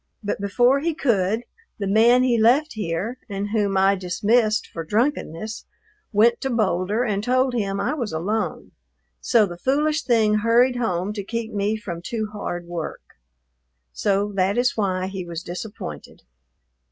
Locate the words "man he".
1.85-2.35